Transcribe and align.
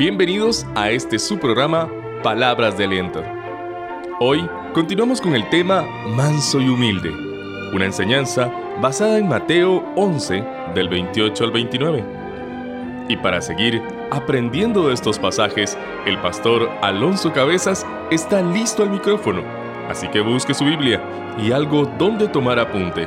Bienvenidos 0.00 0.66
a 0.76 0.88
este 0.88 1.18
su 1.18 1.38
programa 1.38 1.86
Palabras 2.22 2.78
de 2.78 2.84
Aliento. 2.84 3.22
Hoy 4.18 4.48
continuamos 4.72 5.20
con 5.20 5.34
el 5.34 5.46
tema 5.50 5.82
Manso 6.16 6.58
y 6.58 6.70
Humilde, 6.70 7.10
una 7.74 7.84
enseñanza 7.84 8.50
basada 8.80 9.18
en 9.18 9.28
Mateo 9.28 9.84
11 9.96 10.42
del 10.74 10.88
28 10.88 11.44
al 11.44 11.50
29. 11.50 12.04
Y 13.10 13.18
para 13.18 13.42
seguir 13.42 13.82
aprendiendo 14.10 14.88
de 14.88 14.94
estos 14.94 15.18
pasajes, 15.18 15.76
el 16.06 16.16
pastor 16.22 16.70
Alonso 16.80 17.34
Cabezas 17.34 17.86
está 18.10 18.40
listo 18.40 18.82
al 18.82 18.88
micrófono, 18.88 19.42
así 19.90 20.08
que 20.08 20.22
busque 20.22 20.54
su 20.54 20.64
Biblia 20.64 21.04
y 21.36 21.52
algo 21.52 21.84
donde 21.98 22.26
tomar 22.26 22.58
apunte, 22.58 23.06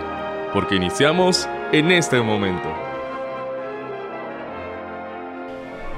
porque 0.53 0.75
iniciamos 0.75 1.49
en 1.71 1.89
este 1.91 2.21
momento. 2.21 2.82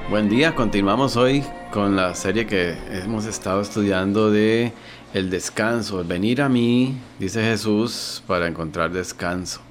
Buen 0.07 0.29
día, 0.29 0.53
continuamos 0.53 1.17
hoy 1.17 1.43
con 1.71 1.95
la 1.95 2.13
serie 2.13 2.45
que 2.45 2.77
hemos 2.91 3.25
estado 3.25 3.59
estudiando 3.59 4.29
de 4.29 4.71
el 5.15 5.31
descanso, 5.31 5.99
el 5.99 6.05
venir 6.05 6.43
a 6.43 6.47
mí, 6.47 6.95
dice 7.17 7.41
Jesús, 7.41 8.21
para 8.27 8.45
encontrar 8.45 8.91
descanso. 8.91 9.61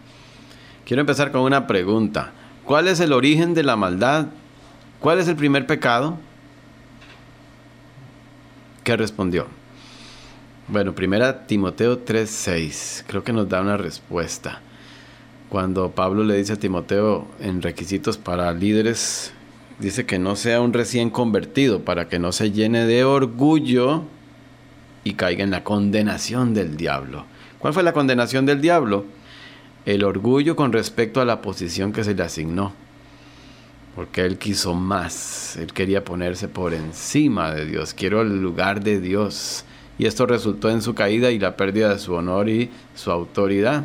Quiero 0.85 1.03
empezar 1.03 1.31
con 1.31 1.43
una 1.43 1.69
pregunta. 1.69 2.33
¿Cuál 2.65 2.89
es 2.89 2.99
el 2.99 3.13
origen 3.13 3.55
de 3.55 3.63
la 3.63 3.77
maldad? 3.77 4.27
¿Cuál 4.99 5.21
es 5.21 5.29
el 5.29 5.37
primer 5.37 5.69
pecado? 5.69 6.19
¿Qué 8.83 8.97
respondió? 8.97 9.47
Bueno, 10.67 10.97
primera 10.97 11.47
Timoteo 11.47 12.01
3:6, 12.01 13.05
creo 13.07 13.23
que 13.23 13.33
nos 13.33 13.49
da 13.49 13.61
una 13.61 13.77
respuesta. 13.77 14.61
Cuando 15.49 15.93
Pablo 15.93 16.25
le 16.25 16.37
dice 16.37 16.55
a 16.55 16.59
Timoteo 16.59 17.29
en 17.39 17.63
requisitos 17.63 18.19
para 18.19 18.53
líderes 18.53 19.33
dice 19.79 20.07
que 20.07 20.19
no 20.19 20.37
sea 20.37 20.61
un 20.61 20.73
recién 20.73 21.11
convertido 21.11 21.81
para 21.81 22.09
que 22.09 22.19
no 22.19 22.33
se 22.33 22.53
llene 22.53 22.87
de 22.87 23.05
orgullo 23.05 24.03
y 25.03 25.15
caiga 25.15 25.45
en 25.45 25.51
la 25.51 25.65
condenación 25.65 26.55
del 26.55 26.77
diablo. 26.77 27.27
¿Cuál 27.59 27.75
fue 27.75 27.83
la 27.83 27.93
condenación 27.93 28.47
del 28.47 28.61
diablo? 28.61 29.05
El 29.87 30.05
orgullo 30.05 30.57
con 30.57 30.73
respecto 30.73 31.21
a 31.21 31.25
la 31.25 31.43
posición 31.43 31.93
que 31.93 32.05
se 32.05 32.15
le 32.15 32.23
asignó. 32.23 32.73
Porque 33.95 34.23
él 34.23 34.39
quiso 34.39 34.75
más, 34.75 35.57
él 35.57 35.73
quería 35.73 36.05
ponerse 36.05 36.49
por 36.49 36.75
encima 36.75 37.53
de 37.55 37.65
Dios, 37.65 37.95
quiero 37.95 38.23
el 38.23 38.41
lugar 38.41 38.83
de 38.83 39.01
Dios. 39.01 39.65
Y 39.99 40.07
esto 40.07 40.27
resultó 40.27 40.71
en 40.71 40.83
su 40.83 40.95
caída 40.95 41.31
y 41.31 41.39
la 41.39 41.57
pérdida 41.57 41.91
de 41.91 42.01
su 42.01 42.15
honor 42.15 42.49
y 42.49 42.71
su 42.97 43.13
autoridad. 43.13 43.85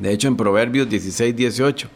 De 0.00 0.12
hecho, 0.12 0.26
en 0.26 0.36
Proverbios 0.36 0.88
16, 0.88 1.36
18 1.36 1.88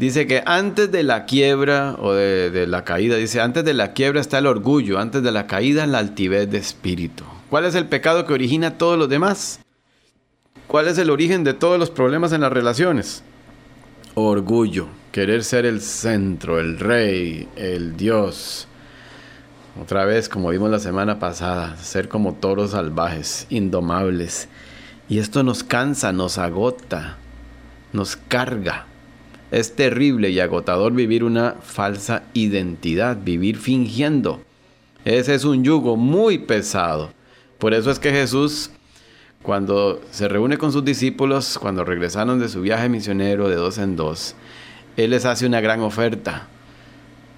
Dice 0.00 0.26
que 0.26 0.42
antes 0.46 0.90
de 0.90 1.02
la 1.02 1.26
quiebra 1.26 1.94
o 1.98 2.14
de, 2.14 2.66
la 2.66 2.84
caída, 2.84 3.16
dice, 3.16 3.42
antes 3.42 3.66
de 3.66 3.74
la 3.74 3.92
quiebra 3.92 4.22
está 4.22 4.38
el 4.38 4.46
orgullo, 4.46 4.98
antes 4.98 5.22
de 5.22 5.30
la 5.30 5.46
caída 5.46 5.86
la 5.86 5.98
altivez 5.98 6.50
de 6.50 6.56
espíritu. 6.56 7.22
¿Cuál 7.50 7.66
es 7.66 7.74
el 7.74 7.84
pecado 7.84 8.24
que 8.24 8.32
origina 8.32 8.78
todos 8.78 8.98
los 8.98 9.10
demás? 9.10 9.60
¿Cuál 10.68 10.88
es 10.88 10.96
el 10.96 11.10
origen 11.10 11.44
de 11.44 11.52
todos 11.52 11.78
los 11.78 11.90
problemas 11.90 12.32
en 12.32 12.40
las 12.40 12.50
relaciones? 12.50 13.22
Orgullo, 14.14 14.86
querer 15.12 15.44
ser 15.44 15.66
el 15.66 15.82
centro, 15.82 16.58
el 16.58 16.78
rey, 16.78 17.46
el 17.56 17.94
Dios. 17.98 18.68
Otra 19.82 20.06
vez, 20.06 20.30
como 20.30 20.48
vimos 20.48 20.70
la 20.70 20.78
semana 20.78 21.18
pasada, 21.18 21.76
ser 21.76 22.08
como 22.08 22.32
toros 22.32 22.70
salvajes, 22.70 23.46
indomables. 23.50 24.48
Y 25.10 25.18
esto 25.18 25.42
nos 25.42 25.62
cansa, 25.62 26.10
nos 26.10 26.38
agota, 26.38 27.18
nos 27.92 28.16
carga. 28.16 28.86
Es 29.50 29.74
terrible 29.74 30.30
y 30.30 30.38
agotador 30.38 30.92
vivir 30.92 31.24
una 31.24 31.56
falsa 31.60 32.22
identidad, 32.34 33.16
vivir 33.16 33.56
fingiendo. 33.56 34.40
Ese 35.04 35.34
es 35.34 35.44
un 35.44 35.64
yugo 35.64 35.96
muy 35.96 36.38
pesado. 36.38 37.10
Por 37.58 37.74
eso 37.74 37.90
es 37.90 37.98
que 37.98 38.12
Jesús, 38.12 38.70
cuando 39.42 40.00
se 40.10 40.28
reúne 40.28 40.56
con 40.56 40.72
sus 40.72 40.84
discípulos, 40.84 41.58
cuando 41.58 41.84
regresaron 41.84 42.38
de 42.38 42.48
su 42.48 42.60
viaje 42.60 42.88
misionero 42.88 43.48
de 43.48 43.56
dos 43.56 43.78
en 43.78 43.96
dos, 43.96 44.36
Él 44.96 45.10
les 45.10 45.24
hace 45.24 45.46
una 45.46 45.60
gran 45.60 45.80
oferta, 45.80 46.46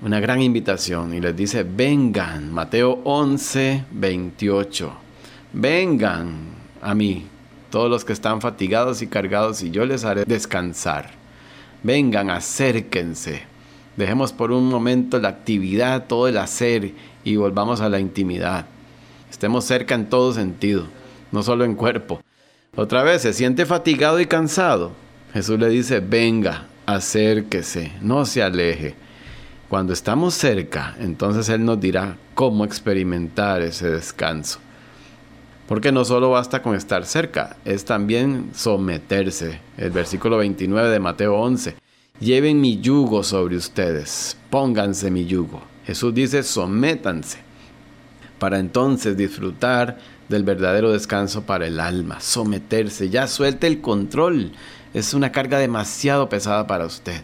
una 0.03 0.21
gran 0.21 0.43
invitación 0.43 1.15
y 1.15 1.21
les 1.21 1.35
dice, 1.35 1.65
vengan, 1.65 2.53
Mateo 2.53 3.01
11, 3.05 3.85
28, 3.91 4.93
vengan 5.55 6.41
a 6.83 6.95
mí, 6.95 7.27
todos 7.71 7.89
los 7.89 8.05
que 8.05 8.13
están 8.13 8.41
fatigados 8.41 9.01
y 9.01 9.07
cargados, 9.07 9.63
y 9.63 9.71
yo 9.71 9.87
les 9.87 10.05
haré 10.05 10.25
descansar. 10.27 11.22
Vengan, 11.83 12.31
acérquense. 12.31 13.43
Dejemos 13.97 14.33
por 14.33 14.53
un 14.53 14.69
momento 14.69 15.19
la 15.19 15.29
actividad, 15.29 16.07
todo 16.07 16.29
el 16.29 16.39
hacer 16.39 16.93
y 17.25 17.37
volvamos 17.37 17.81
a 17.81 17.89
la 17.89 18.01
intimidad. 18.01 18.67
Estemos 19.31 19.65
cerca 19.65 19.95
en 19.95 20.09
todo 20.09 20.33
sentido, 20.33 20.87
no 21.31 21.43
solo 21.43 21.65
en 21.65 21.75
cuerpo. 21.75 22.23
Otra 22.77 23.03
vez, 23.03 23.23
se 23.23 23.33
siente 23.33 23.67
fatigado 23.67 24.21
y 24.21 24.27
cansado. 24.27 24.93
Jesús 25.35 25.59
le 25.59 25.69
dice, 25.69 26.01
venga, 26.01 26.67
acérquese, 26.87 27.93
no 28.01 28.25
se 28.25 28.43
aleje. 28.43 28.95
Cuando 29.69 29.93
estamos 29.93 30.35
cerca, 30.35 30.95
entonces 31.01 31.49
Él 31.49 31.65
nos 31.65 31.81
dirá 31.81 32.17
cómo 32.35 32.65
experimentar 32.65 33.63
ese 33.63 33.89
descanso. 33.91 34.61
Porque 35.69 35.93
no 35.93 36.05
solo 36.05 36.31
basta 36.31 36.63
con 36.63 36.75
estar 36.75 37.07
cerca, 37.07 37.57
es 37.65 37.85
también 37.85 38.51
someterse. 38.55 39.61
El 39.77 39.91
versículo 39.91 40.39
29 40.39 40.91
de 40.91 41.01
Mateo 41.01 41.37
11. 41.37 41.77
Lleven 42.21 42.61
mi 42.61 42.81
yugo 42.81 43.23
sobre 43.23 43.57
ustedes, 43.57 44.37
pónganse 44.51 45.11
mi 45.11 45.27
yugo. 45.27 45.63
Jesús 45.85 46.15
dice, 46.15 46.43
sométanse, 46.43 47.39
para 48.39 48.59
entonces 48.59 49.17
disfrutar 49.17 49.99
del 50.29 50.45
verdadero 50.45 50.93
descanso 50.93 51.43
para 51.43 51.67
el 51.67 51.81
alma, 51.81 52.21
someterse, 52.21 53.09
ya 53.09 53.27
suelte 53.27 53.67
el 53.67 53.81
control. 53.81 54.53
Es 54.95 55.15
una 55.15 55.33
carga 55.33 55.59
demasiado 55.59 56.29
pesada 56.29 56.67
para 56.67 56.87
usted. 56.87 57.23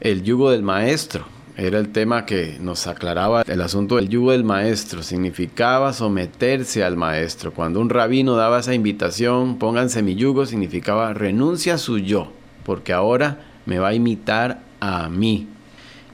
El 0.00 0.22
yugo 0.22 0.50
del 0.50 0.62
maestro, 0.62 1.24
era 1.56 1.78
el 1.78 1.90
tema 1.90 2.26
que 2.26 2.58
nos 2.60 2.88
aclaraba 2.88 3.42
el 3.42 3.60
asunto 3.60 3.96
del 3.96 4.08
yugo 4.08 4.32
del 4.32 4.42
maestro. 4.42 5.02
Significaba 5.02 5.92
someterse 5.92 6.82
al 6.82 6.96
maestro. 6.96 7.52
Cuando 7.52 7.80
un 7.80 7.90
rabino 7.90 8.34
daba 8.34 8.58
esa 8.58 8.74
invitación, 8.74 9.58
pónganse 9.58 10.02
mi 10.02 10.16
yugo, 10.16 10.46
significaba 10.46 11.14
renuncia 11.14 11.74
a 11.74 11.78
su 11.78 11.98
yo, 11.98 12.32
porque 12.64 12.92
ahora 12.92 13.38
me 13.66 13.78
va 13.78 13.88
a 13.88 13.94
imitar 13.94 14.62
a 14.80 15.08
mí. 15.08 15.46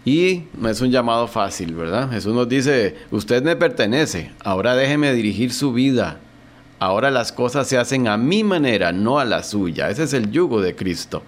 Y 0.05 0.45
no 0.59 0.69
es 0.69 0.81
un 0.81 0.91
llamado 0.91 1.27
fácil, 1.27 1.75
¿verdad? 1.75 2.11
Jesús 2.11 2.35
nos 2.35 2.49
dice, 2.49 2.97
usted 3.11 3.43
me 3.43 3.57
pertenece, 3.57 4.33
ahora 4.45 4.75
déjeme 4.75 5.13
dirigir 5.13 5.53
su 5.53 5.73
vida. 5.73 6.19
Ahora 6.79 7.11
las 7.11 7.33
cosas 7.33 7.67
se 7.67 7.77
hacen 7.77 8.09
a 8.09 8.17
mi 8.17 8.43
manera, 8.43 8.93
no 8.93 9.19
a 9.19 9.27
la 9.27 9.43
suya. 9.43 9.91
Ese 9.91 10.05
es 10.05 10.15
el 10.15 10.31
yugo 10.31 10.63
de 10.63 10.75
Cristo. 10.75 11.23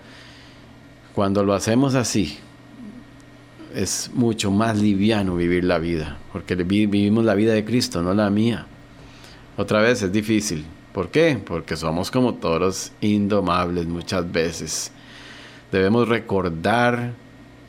Cuando 1.14 1.44
lo 1.44 1.52
hacemos 1.52 1.94
así, 1.94 2.38
es 3.74 4.10
mucho 4.14 4.50
más 4.50 4.78
liviano 4.78 5.36
vivir 5.36 5.64
la 5.64 5.78
vida, 5.78 6.18
porque 6.32 6.54
vivimos 6.54 7.24
la 7.24 7.34
vida 7.34 7.52
de 7.52 7.64
Cristo, 7.64 8.02
no 8.02 8.14
la 8.14 8.30
mía. 8.30 8.66
Otra 9.56 9.80
vez 9.80 10.02
es 10.02 10.12
difícil. 10.12 10.64
¿Por 10.92 11.08
qué? 11.08 11.40
Porque 11.44 11.76
somos 11.76 12.10
como 12.10 12.34
toros 12.34 12.92
indomables 13.00 13.86
muchas 13.86 14.30
veces. 14.30 14.92
Debemos 15.70 16.08
recordar 16.08 17.14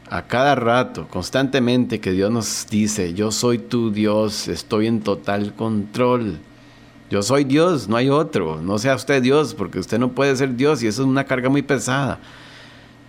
a 0.09 0.27
cada 0.27 0.55
rato, 0.55 1.07
constantemente, 1.09 1.99
que 1.99 2.11
Dios 2.11 2.29
nos 2.29 2.67
dice, 2.69 3.13
yo 3.13 3.31
soy 3.31 3.57
tu 3.57 3.91
Dios, 3.91 4.47
estoy 4.47 4.87
en 4.87 5.01
total 5.01 5.55
control. 5.55 6.37
Yo 7.09 7.21
soy 7.21 7.43
Dios, 7.43 7.87
no 7.87 7.95
hay 7.95 8.09
otro. 8.09 8.61
No 8.61 8.77
sea 8.77 8.95
usted 8.95 9.21
Dios, 9.21 9.53
porque 9.53 9.79
usted 9.79 9.99
no 9.99 10.11
puede 10.11 10.35
ser 10.35 10.55
Dios 10.55 10.83
y 10.83 10.87
eso 10.87 11.03
es 11.03 11.07
una 11.07 11.23
carga 11.23 11.49
muy 11.49 11.61
pesada. 11.61 12.19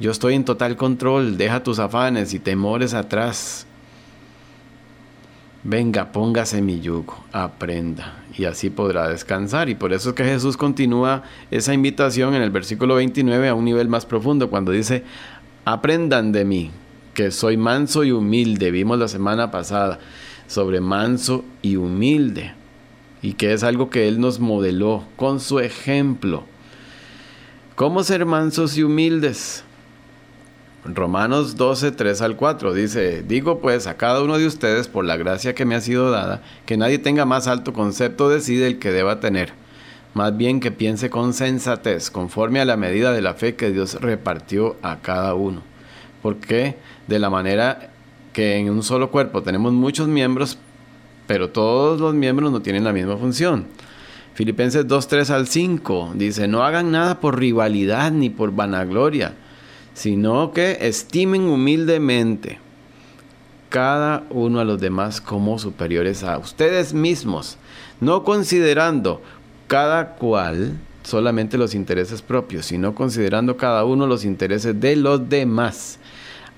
Yo 0.00 0.10
estoy 0.10 0.34
en 0.34 0.44
total 0.44 0.76
control, 0.76 1.36
deja 1.36 1.62
tus 1.62 1.78
afanes 1.78 2.34
y 2.34 2.40
temores 2.40 2.94
atrás. 2.94 3.66
Venga, 5.62 6.10
póngase 6.10 6.60
mi 6.60 6.80
yugo, 6.80 7.24
aprenda, 7.32 8.22
y 8.36 8.44
así 8.44 8.70
podrá 8.70 9.08
descansar. 9.08 9.68
Y 9.68 9.76
por 9.76 9.92
eso 9.92 10.10
es 10.10 10.14
que 10.14 10.24
Jesús 10.24 10.56
continúa 10.56 11.22
esa 11.50 11.72
invitación 11.72 12.34
en 12.34 12.42
el 12.42 12.50
versículo 12.50 12.96
29 12.96 13.48
a 13.48 13.54
un 13.54 13.64
nivel 13.64 13.88
más 13.88 14.04
profundo, 14.04 14.50
cuando 14.50 14.72
dice, 14.72 15.04
aprendan 15.64 16.32
de 16.32 16.44
mí, 16.44 16.70
que 17.14 17.30
soy 17.30 17.56
manso 17.56 18.04
y 18.04 18.10
humilde. 18.10 18.72
Vimos 18.72 18.98
la 18.98 19.08
semana 19.08 19.50
pasada 19.50 20.00
sobre 20.48 20.80
manso 20.80 21.44
y 21.62 21.76
humilde, 21.76 22.52
y 23.22 23.34
que 23.34 23.52
es 23.52 23.62
algo 23.62 23.90
que 23.90 24.08
Él 24.08 24.20
nos 24.20 24.40
modeló 24.40 25.04
con 25.16 25.40
su 25.40 25.60
ejemplo. 25.60 26.44
¿Cómo 27.76 28.02
ser 28.02 28.26
mansos 28.26 28.76
y 28.76 28.82
humildes? 28.82 29.64
Romanos 30.84 31.56
12, 31.56 31.92
3 31.92 32.20
al 32.20 32.36
4 32.36 32.74
dice, 32.74 33.22
digo 33.22 33.58
pues 33.60 33.86
a 33.86 33.96
cada 33.96 34.22
uno 34.22 34.36
de 34.36 34.46
ustedes 34.46 34.86
por 34.86 35.06
la 35.06 35.16
gracia 35.16 35.54
que 35.54 35.64
me 35.64 35.74
ha 35.74 35.80
sido 35.80 36.10
dada, 36.10 36.42
que 36.66 36.76
nadie 36.76 36.98
tenga 36.98 37.24
más 37.24 37.46
alto 37.46 37.72
concepto 37.72 38.28
de 38.28 38.42
sí 38.42 38.56
del 38.56 38.78
que 38.78 38.92
deba 38.92 39.18
tener, 39.18 39.54
más 40.12 40.36
bien 40.36 40.60
que 40.60 40.70
piense 40.70 41.08
con 41.08 41.32
sensatez, 41.32 42.10
conforme 42.10 42.60
a 42.60 42.66
la 42.66 42.76
medida 42.76 43.12
de 43.12 43.22
la 43.22 43.32
fe 43.32 43.56
que 43.56 43.70
Dios 43.70 43.94
repartió 44.02 44.76
a 44.82 44.98
cada 45.00 45.34
uno, 45.34 45.62
porque 46.20 46.76
de 47.06 47.18
la 47.18 47.30
manera 47.30 47.90
que 48.34 48.56
en 48.56 48.68
un 48.68 48.82
solo 48.82 49.10
cuerpo 49.10 49.42
tenemos 49.42 49.72
muchos 49.72 50.06
miembros, 50.06 50.58
pero 51.26 51.48
todos 51.48 51.98
los 51.98 52.12
miembros 52.12 52.52
no 52.52 52.60
tienen 52.60 52.84
la 52.84 52.92
misma 52.92 53.16
función. 53.16 53.68
Filipenses 54.34 54.86
2, 54.86 55.08
3 55.08 55.30
al 55.30 55.46
5 55.46 56.12
dice, 56.16 56.46
no 56.46 56.62
hagan 56.62 56.90
nada 56.90 57.20
por 57.20 57.38
rivalidad 57.38 58.12
ni 58.12 58.28
por 58.28 58.54
vanagloria, 58.54 59.32
sino 59.94 60.52
que 60.52 60.78
estimen 60.80 61.44
humildemente 61.44 62.58
cada 63.70 64.24
uno 64.30 64.60
a 64.60 64.64
los 64.64 64.80
demás 64.80 65.20
como 65.20 65.58
superiores 65.58 66.22
a 66.22 66.38
ustedes 66.38 66.92
mismos, 66.92 67.56
no 68.00 68.22
considerando 68.22 69.22
cada 69.66 70.16
cual 70.16 70.78
solamente 71.02 71.58
los 71.58 71.74
intereses 71.74 72.22
propios, 72.22 72.66
sino 72.66 72.94
considerando 72.94 73.56
cada 73.56 73.84
uno 73.84 74.06
los 74.06 74.24
intereses 74.24 74.78
de 74.78 74.96
los 74.96 75.28
demás. 75.28 75.98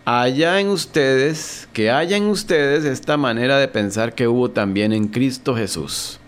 Haya 0.05 0.61
en 0.61 0.69
ustedes, 0.69 1.69
que 1.73 1.91
haya 1.91 2.17
en 2.17 2.25
ustedes 2.25 2.85
esta 2.85 3.17
manera 3.17 3.59
de 3.59 3.69
pensar 3.69 4.15
que 4.15 4.29
hubo 4.29 4.51
también 4.51 4.93
en 4.93 5.09
Cristo 5.09 5.57
Jesús 5.57 6.21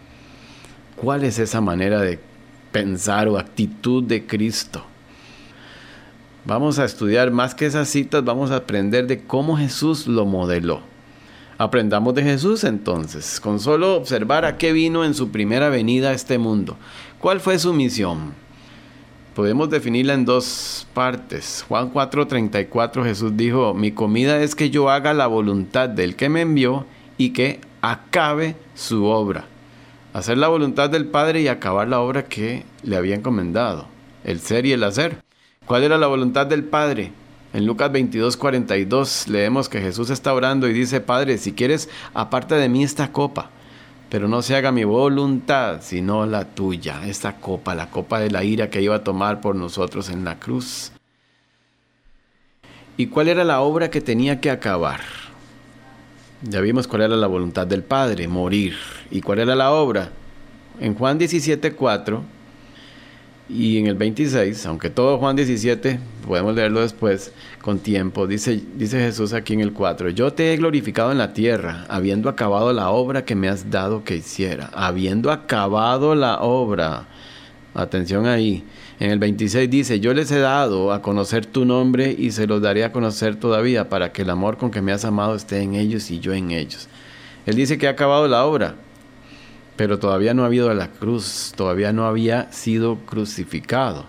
¿Cuál 1.00 1.22
es 1.22 1.38
esa 1.38 1.60
manera 1.60 2.00
de 2.00 2.18
pensar 2.72 3.28
o 3.28 3.38
actitud 3.38 4.02
de 4.02 4.26
Cristo? 4.26 4.84
Vamos 6.48 6.78
a 6.78 6.86
estudiar 6.86 7.30
más 7.30 7.54
que 7.54 7.66
esas 7.66 7.90
citas, 7.90 8.24
vamos 8.24 8.50
a 8.50 8.56
aprender 8.56 9.06
de 9.06 9.22
cómo 9.22 9.58
Jesús 9.58 10.06
lo 10.06 10.24
modeló. 10.24 10.80
Aprendamos 11.58 12.14
de 12.14 12.22
Jesús 12.22 12.64
entonces, 12.64 13.38
con 13.38 13.60
solo 13.60 13.96
observar 13.96 14.46
a 14.46 14.56
qué 14.56 14.72
vino 14.72 15.04
en 15.04 15.12
su 15.12 15.28
primera 15.28 15.68
venida 15.68 16.08
a 16.08 16.14
este 16.14 16.38
mundo. 16.38 16.78
¿Cuál 17.18 17.40
fue 17.40 17.58
su 17.58 17.74
misión? 17.74 18.32
Podemos 19.34 19.68
definirla 19.68 20.14
en 20.14 20.24
dos 20.24 20.86
partes. 20.94 21.66
Juan 21.68 21.92
4:34 21.92 23.04
Jesús 23.04 23.36
dijo, 23.36 23.74
mi 23.74 23.92
comida 23.92 24.40
es 24.40 24.54
que 24.54 24.70
yo 24.70 24.88
haga 24.88 25.12
la 25.12 25.26
voluntad 25.26 25.90
del 25.90 26.16
que 26.16 26.30
me 26.30 26.40
envió 26.40 26.86
y 27.18 27.34
que 27.34 27.60
acabe 27.82 28.56
su 28.74 29.04
obra 29.04 29.44
hacer 30.14 30.38
la 30.38 30.48
voluntad 30.48 30.88
del 30.88 31.08
Padre 31.08 31.42
y 31.42 31.48
acabar 31.48 31.88
la 31.88 32.00
obra 32.00 32.24
que 32.24 32.64
le 32.82 32.96
había 32.96 33.16
encomendado, 33.16 33.86
el 34.24 34.40
ser 34.40 34.64
y 34.64 34.72
el 34.72 34.82
hacer. 34.82 35.27
¿Cuál 35.68 35.82
era 35.82 35.98
la 35.98 36.06
voluntad 36.06 36.46
del 36.46 36.64
Padre? 36.64 37.12
En 37.52 37.66
Lucas 37.66 37.92
22, 37.92 38.38
42 38.38 39.28
leemos 39.28 39.68
que 39.68 39.82
Jesús 39.82 40.08
está 40.08 40.32
orando 40.32 40.66
y 40.66 40.72
dice, 40.72 41.02
Padre, 41.02 41.36
si 41.36 41.52
quieres, 41.52 41.90
aparte 42.14 42.54
de 42.54 42.70
mí 42.70 42.82
esta 42.82 43.12
copa, 43.12 43.50
pero 44.08 44.28
no 44.28 44.40
se 44.40 44.56
haga 44.56 44.72
mi 44.72 44.84
voluntad, 44.84 45.82
sino 45.82 46.24
la 46.24 46.46
tuya, 46.46 47.06
esta 47.06 47.36
copa, 47.36 47.74
la 47.74 47.90
copa 47.90 48.18
de 48.18 48.30
la 48.30 48.44
ira 48.44 48.70
que 48.70 48.80
iba 48.80 48.96
a 48.96 49.04
tomar 49.04 49.42
por 49.42 49.56
nosotros 49.56 50.08
en 50.08 50.24
la 50.24 50.38
cruz. 50.38 50.90
¿Y 52.96 53.08
cuál 53.08 53.28
era 53.28 53.44
la 53.44 53.60
obra 53.60 53.90
que 53.90 54.00
tenía 54.00 54.40
que 54.40 54.50
acabar? 54.50 55.00
Ya 56.44 56.62
vimos 56.62 56.88
cuál 56.88 57.02
era 57.02 57.16
la 57.16 57.26
voluntad 57.26 57.66
del 57.66 57.82
Padre, 57.82 58.26
morir. 58.26 58.74
¿Y 59.10 59.20
cuál 59.20 59.40
era 59.40 59.54
la 59.54 59.70
obra? 59.72 60.12
En 60.80 60.94
Juan 60.94 61.18
17, 61.18 61.72
4 61.74 62.37
y 63.48 63.78
en 63.78 63.86
el 63.86 63.94
26, 63.94 64.66
aunque 64.66 64.90
todo 64.90 65.18
Juan 65.18 65.34
17, 65.34 65.98
podemos 66.26 66.54
leerlo 66.54 66.80
después 66.80 67.32
con 67.62 67.78
tiempo, 67.78 68.26
dice, 68.26 68.62
dice 68.76 69.00
Jesús 69.00 69.32
aquí 69.32 69.54
en 69.54 69.60
el 69.60 69.72
4, 69.72 70.10
yo 70.10 70.32
te 70.32 70.52
he 70.52 70.56
glorificado 70.56 71.12
en 71.12 71.18
la 71.18 71.32
tierra, 71.32 71.86
habiendo 71.88 72.28
acabado 72.28 72.72
la 72.72 72.90
obra 72.90 73.24
que 73.24 73.34
me 73.34 73.48
has 73.48 73.70
dado 73.70 74.04
que 74.04 74.16
hiciera, 74.16 74.70
habiendo 74.74 75.30
acabado 75.30 76.14
la 76.14 76.40
obra. 76.40 77.06
Atención 77.74 78.26
ahí. 78.26 78.64
En 78.98 79.10
el 79.10 79.18
26 79.18 79.70
dice, 79.70 80.00
yo 80.00 80.12
les 80.12 80.30
he 80.32 80.40
dado 80.40 80.92
a 80.92 81.00
conocer 81.00 81.46
tu 81.46 81.64
nombre 81.64 82.14
y 82.18 82.32
se 82.32 82.46
los 82.46 82.60
daré 82.60 82.84
a 82.84 82.90
conocer 82.90 83.36
todavía 83.36 83.88
para 83.88 84.12
que 84.12 84.22
el 84.22 84.30
amor 84.30 84.56
con 84.56 84.70
que 84.70 84.82
me 84.82 84.90
has 84.90 85.04
amado 85.04 85.36
esté 85.36 85.60
en 85.60 85.74
ellos 85.74 86.10
y 86.10 86.18
yo 86.18 86.34
en 86.34 86.50
ellos. 86.50 86.88
Él 87.46 87.54
dice 87.54 87.78
que 87.78 87.86
ha 87.86 87.90
acabado 87.90 88.26
la 88.26 88.44
obra, 88.44 88.74
pero 89.78 89.98
todavía 89.98 90.34
no 90.34 90.42
ha 90.42 90.46
habido 90.46 90.74
la 90.74 90.88
cruz, 90.88 91.54
todavía 91.56 91.94
no 91.94 92.04
había 92.04 92.52
sido 92.52 92.96
crucificado. 93.06 94.04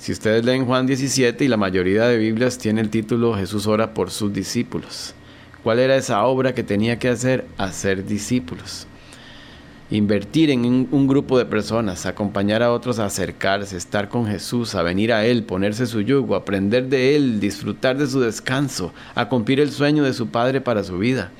Si 0.00 0.10
ustedes 0.10 0.44
leen 0.44 0.66
Juan 0.66 0.86
17 0.86 1.44
y 1.44 1.48
la 1.48 1.56
mayoría 1.56 2.06
de 2.06 2.18
Biblias 2.18 2.58
tiene 2.58 2.80
el 2.80 2.90
título 2.90 3.36
Jesús 3.36 3.68
ora 3.68 3.94
por 3.94 4.10
sus 4.10 4.32
discípulos. 4.32 5.14
¿Cuál 5.62 5.78
era 5.78 5.94
esa 5.94 6.24
obra 6.24 6.54
que 6.54 6.64
tenía 6.64 6.98
que 6.98 7.08
hacer? 7.08 7.46
Hacer 7.58 8.04
discípulos 8.04 8.88
invertir 9.90 10.50
en 10.50 10.88
un, 10.90 11.06
grupo 11.06 11.38
de 11.38 11.46
personas, 11.46 12.04
acompañar 12.04 12.62
a 12.62 12.72
otros 12.72 12.98
a 12.98 13.06
acercarse, 13.06 13.76
estar 13.76 14.08
con 14.08 14.26
Jesús, 14.26 14.74
a 14.74 14.82
venir 14.82 15.12
a 15.12 15.24
Él, 15.24 15.44
ponerse 15.44 15.86
su 15.86 16.02
yugo, 16.02 16.34
aprender 16.34 16.88
de 16.88 17.16
Él, 17.16 17.40
disfrutar 17.40 17.96
de 17.96 18.06
su 18.06 18.20
descanso, 18.20 18.92
a 19.14 19.28
cumplir 19.28 19.60
el 19.60 19.70
sueño 19.70 20.04
de 20.04 20.12
su 20.12 20.28
Padre 20.28 20.60
para 20.60 20.84
su 20.84 20.98
vida. 20.98 21.30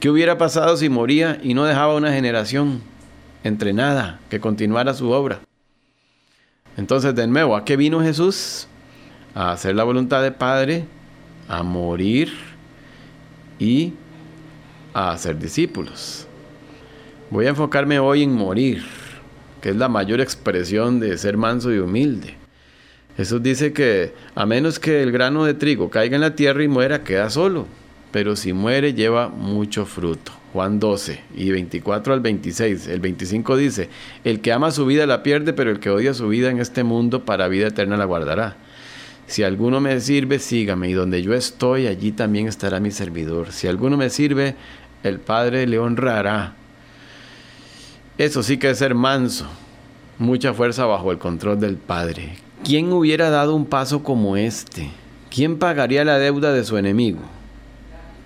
¿Qué 0.00 0.10
hubiera 0.10 0.36
pasado 0.36 0.76
si 0.76 0.90
moría 0.90 1.40
y 1.42 1.54
no 1.54 1.64
dejaba 1.64 1.96
una 1.96 2.12
generación 2.12 2.82
entrenada 3.44 4.20
que 4.28 4.40
continuara 4.40 4.92
su 4.92 5.10
obra? 5.10 5.40
Entonces, 6.76 7.14
de 7.14 7.26
nuevo, 7.26 7.56
¿a 7.56 7.64
qué 7.64 7.78
vino 7.78 8.02
Jesús? 8.02 8.68
A 9.34 9.52
hacer 9.52 9.74
la 9.74 9.84
voluntad 9.84 10.22
del 10.22 10.34
Padre, 10.34 10.84
a 11.48 11.62
morir 11.62 12.30
y 13.58 13.94
a 14.92 15.12
hacer 15.12 15.38
discípulos. 15.38 16.26
Voy 17.30 17.46
a 17.46 17.50
enfocarme 17.50 17.98
hoy 17.98 18.22
en 18.22 18.34
morir, 18.34 18.84
que 19.62 19.70
es 19.70 19.76
la 19.76 19.88
mayor 19.88 20.20
expresión 20.20 21.00
de 21.00 21.16
ser 21.16 21.38
manso 21.38 21.72
y 21.72 21.78
humilde. 21.78 22.34
Jesús 23.16 23.42
dice 23.42 23.72
que 23.72 24.12
a 24.34 24.44
menos 24.44 24.78
que 24.78 25.02
el 25.02 25.10
grano 25.10 25.46
de 25.46 25.54
trigo 25.54 25.88
caiga 25.88 26.16
en 26.16 26.20
la 26.20 26.34
tierra 26.34 26.62
y 26.62 26.68
muera, 26.68 27.02
queda 27.02 27.30
solo, 27.30 27.66
pero 28.16 28.34
si 28.34 28.54
muere 28.54 28.94
lleva 28.94 29.28
mucho 29.28 29.84
fruto. 29.84 30.32
Juan 30.54 30.80
12 30.80 31.20
y 31.36 31.50
24 31.50 32.14
al 32.14 32.20
26. 32.20 32.86
El 32.86 33.00
25 33.00 33.58
dice, 33.58 33.90
el 34.24 34.40
que 34.40 34.54
ama 34.54 34.70
su 34.70 34.86
vida 34.86 35.04
la 35.04 35.22
pierde, 35.22 35.52
pero 35.52 35.70
el 35.70 35.80
que 35.80 35.90
odia 35.90 36.14
su 36.14 36.26
vida 36.28 36.48
en 36.48 36.58
este 36.58 36.82
mundo 36.82 37.26
para 37.26 37.46
vida 37.46 37.66
eterna 37.66 37.98
la 37.98 38.06
guardará. 38.06 38.56
Si 39.26 39.42
alguno 39.42 39.82
me 39.82 40.00
sirve, 40.00 40.38
sígame, 40.38 40.88
y 40.88 40.94
donde 40.94 41.22
yo 41.22 41.34
estoy, 41.34 41.88
allí 41.88 42.10
también 42.10 42.48
estará 42.48 42.80
mi 42.80 42.90
servidor. 42.90 43.52
Si 43.52 43.66
alguno 43.66 43.98
me 43.98 44.08
sirve, 44.08 44.56
el 45.02 45.20
Padre 45.20 45.66
le 45.66 45.78
honrará 45.78 46.54
eso 48.16 48.42
sí 48.42 48.56
que 48.56 48.70
es 48.70 48.78
ser 48.78 48.94
manso, 48.94 49.44
mucha 50.16 50.54
fuerza 50.54 50.86
bajo 50.86 51.12
el 51.12 51.18
control 51.18 51.60
del 51.60 51.76
Padre. 51.76 52.38
¿Quién 52.64 52.90
hubiera 52.90 53.28
dado 53.28 53.54
un 53.54 53.66
paso 53.66 54.02
como 54.02 54.38
este? 54.38 54.88
¿Quién 55.28 55.58
pagaría 55.58 56.02
la 56.02 56.18
deuda 56.18 56.54
de 56.54 56.64
su 56.64 56.78
enemigo? 56.78 57.35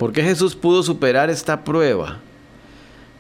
¿Por 0.01 0.13
qué 0.13 0.23
Jesús 0.23 0.57
pudo 0.57 0.83
superar 0.83 1.29
esta 1.29 1.63
prueba? 1.63 2.21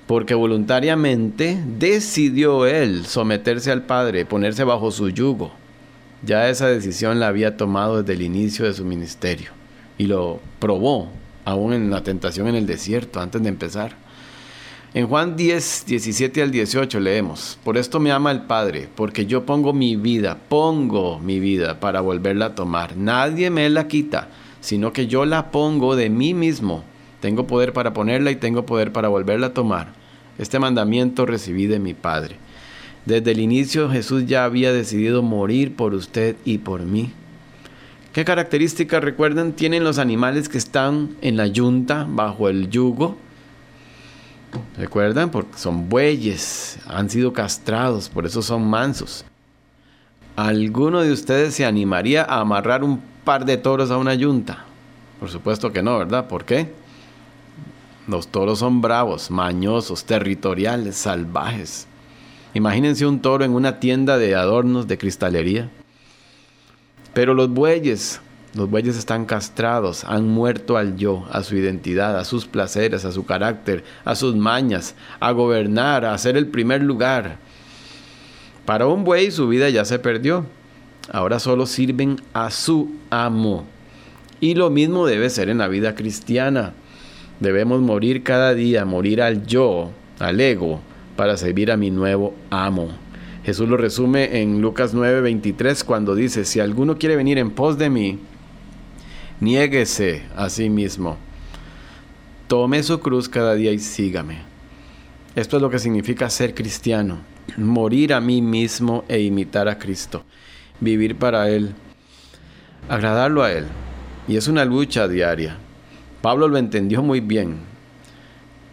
Porque 0.06 0.32
voluntariamente 0.32 1.62
decidió 1.78 2.64
él 2.64 3.04
someterse 3.04 3.70
al 3.70 3.82
Padre, 3.82 4.24
ponerse 4.24 4.64
bajo 4.64 4.90
su 4.90 5.10
yugo. 5.10 5.52
Ya 6.22 6.48
esa 6.48 6.68
decisión 6.68 7.20
la 7.20 7.28
había 7.28 7.58
tomado 7.58 7.98
desde 8.02 8.14
el 8.14 8.22
inicio 8.22 8.64
de 8.64 8.72
su 8.72 8.86
ministerio 8.86 9.50
y 9.98 10.06
lo 10.06 10.40
probó 10.58 11.10
aún 11.44 11.74
en 11.74 11.90
la 11.90 12.02
tentación 12.02 12.48
en 12.48 12.54
el 12.54 12.66
desierto 12.66 13.20
antes 13.20 13.42
de 13.42 13.50
empezar. 13.50 13.92
En 14.94 15.06
Juan 15.06 15.36
10, 15.36 15.84
17 15.86 16.42
al 16.42 16.50
18 16.50 16.98
leemos, 16.98 17.58
Por 17.62 17.76
esto 17.76 18.00
me 18.00 18.10
ama 18.10 18.30
el 18.30 18.44
Padre, 18.44 18.88
porque 18.94 19.26
yo 19.26 19.44
pongo 19.44 19.74
mi 19.74 19.96
vida, 19.96 20.38
pongo 20.48 21.18
mi 21.18 21.40
vida 21.40 21.78
para 21.78 22.00
volverla 22.00 22.46
a 22.46 22.54
tomar. 22.54 22.96
Nadie 22.96 23.50
me 23.50 23.68
la 23.68 23.86
quita, 23.86 24.28
sino 24.60 24.92
que 24.92 25.06
yo 25.06 25.24
la 25.24 25.50
pongo 25.50 25.96
de 25.96 26.10
mí 26.10 26.34
mismo. 26.34 26.84
Tengo 27.20 27.46
poder 27.46 27.72
para 27.72 27.92
ponerla 27.92 28.30
y 28.30 28.36
tengo 28.36 28.66
poder 28.66 28.92
para 28.92 29.08
volverla 29.08 29.48
a 29.48 29.54
tomar. 29.54 29.92
Este 30.38 30.58
mandamiento 30.58 31.26
recibí 31.26 31.66
de 31.66 31.78
mi 31.78 31.94
Padre. 31.94 32.36
Desde 33.04 33.32
el 33.32 33.40
inicio 33.40 33.90
Jesús 33.90 34.26
ya 34.26 34.44
había 34.44 34.72
decidido 34.72 35.22
morir 35.22 35.74
por 35.74 35.94
usted 35.94 36.36
y 36.44 36.58
por 36.58 36.82
mí. 36.82 37.12
¿Qué 38.12 38.24
características, 38.24 39.04
recuerdan, 39.04 39.52
tienen 39.52 39.84
los 39.84 39.98
animales 39.98 40.48
que 40.48 40.58
están 40.58 41.16
en 41.22 41.36
la 41.36 41.46
yunta 41.46 42.06
bajo 42.08 42.48
el 42.48 42.68
yugo? 42.68 43.16
¿Recuerdan? 44.76 45.30
Porque 45.30 45.56
son 45.58 45.88
bueyes, 45.88 46.78
han 46.86 47.08
sido 47.08 47.32
castrados, 47.32 48.08
por 48.08 48.26
eso 48.26 48.42
son 48.42 48.68
mansos. 48.68 49.24
¿Alguno 50.34 51.02
de 51.02 51.12
ustedes 51.12 51.54
se 51.54 51.64
animaría 51.64 52.24
a 52.24 52.40
amarrar 52.40 52.82
un 52.82 53.00
par 53.24 53.44
de 53.44 53.56
toros 53.56 53.90
a 53.90 53.96
una 53.96 54.14
yunta? 54.14 54.64
Por 55.18 55.30
supuesto 55.30 55.72
que 55.72 55.82
no, 55.82 55.98
¿verdad? 55.98 56.28
¿Por 56.28 56.44
qué? 56.44 56.72
Los 58.06 58.28
toros 58.28 58.58
son 58.58 58.80
bravos, 58.80 59.30
mañosos, 59.30 60.04
territoriales, 60.04 60.96
salvajes. 60.96 61.86
Imagínense 62.54 63.06
un 63.06 63.20
toro 63.20 63.44
en 63.44 63.52
una 63.52 63.78
tienda 63.78 64.18
de 64.18 64.34
adornos 64.34 64.88
de 64.88 64.98
cristalería. 64.98 65.70
Pero 67.14 67.34
los 67.34 67.50
bueyes 67.50 68.20
los 68.52 68.68
bueyes 68.68 68.96
están 68.96 69.26
castrados, 69.26 70.02
han 70.04 70.26
muerto 70.26 70.76
al 70.76 70.96
yo, 70.96 71.24
a 71.30 71.44
su 71.44 71.54
identidad, 71.54 72.18
a 72.18 72.24
sus 72.24 72.46
placeres, 72.46 73.04
a 73.04 73.12
su 73.12 73.24
carácter, 73.24 73.84
a 74.04 74.16
sus 74.16 74.34
mañas, 74.34 74.96
a 75.20 75.30
gobernar, 75.30 76.04
a 76.04 76.18
ser 76.18 76.36
el 76.36 76.48
primer 76.48 76.82
lugar. 76.82 77.36
Para 78.64 78.86
un 78.86 79.04
buey 79.04 79.30
su 79.30 79.46
vida 79.46 79.70
ya 79.70 79.84
se 79.84 80.00
perdió. 80.00 80.46
Ahora 81.10 81.38
solo 81.38 81.66
sirven 81.66 82.16
a 82.32 82.50
su 82.50 82.90
amo. 83.10 83.64
Y 84.40 84.54
lo 84.54 84.70
mismo 84.70 85.06
debe 85.06 85.28
ser 85.28 85.48
en 85.48 85.58
la 85.58 85.68
vida 85.68 85.94
cristiana. 85.94 86.72
Debemos 87.40 87.80
morir 87.80 88.22
cada 88.22 88.54
día, 88.54 88.84
morir 88.84 89.20
al 89.20 89.46
yo, 89.46 89.90
al 90.18 90.40
ego, 90.40 90.80
para 91.16 91.36
servir 91.36 91.70
a 91.70 91.76
mi 91.76 91.90
nuevo 91.90 92.34
amo. 92.50 92.88
Jesús 93.44 93.68
lo 93.68 93.76
resume 93.76 94.40
en 94.40 94.60
Lucas 94.60 94.94
9:23 94.94 95.84
cuando 95.84 96.14
dice, 96.14 96.44
si 96.44 96.60
alguno 96.60 96.96
quiere 96.98 97.16
venir 97.16 97.38
en 97.38 97.50
pos 97.50 97.78
de 97.78 97.90
mí, 97.90 98.18
niéguese 99.40 100.22
a 100.36 100.50
sí 100.50 100.68
mismo, 100.68 101.16
tome 102.46 102.82
su 102.82 103.00
cruz 103.00 103.28
cada 103.28 103.54
día 103.54 103.72
y 103.72 103.78
sígame. 103.78 104.38
Esto 105.34 105.56
es 105.56 105.62
lo 105.62 105.70
que 105.70 105.78
significa 105.78 106.28
ser 106.28 106.54
cristiano, 106.54 107.18
morir 107.56 108.12
a 108.12 108.20
mí 108.20 108.42
mismo 108.42 109.04
e 109.08 109.20
imitar 109.20 109.68
a 109.68 109.78
Cristo, 109.78 110.24
vivir 110.80 111.16
para 111.16 111.48
Él, 111.48 111.74
agradarlo 112.88 113.42
a 113.42 113.52
Él. 113.52 113.66
Y 114.28 114.36
es 114.36 114.48
una 114.48 114.64
lucha 114.64 115.08
diaria. 115.08 115.56
Pablo 116.22 116.48
lo 116.48 116.58
entendió 116.58 117.02
muy 117.02 117.20
bien. 117.20 117.56